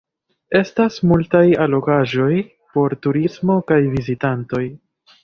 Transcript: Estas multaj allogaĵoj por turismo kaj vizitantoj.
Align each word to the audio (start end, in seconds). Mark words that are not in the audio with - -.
Estas 0.59 0.95
multaj 1.11 1.43
allogaĵoj 1.65 2.31
por 2.79 2.95
turismo 3.07 3.59
kaj 3.73 3.79
vizitantoj. 3.93 4.65